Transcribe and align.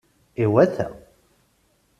Iwata! 0.43 0.85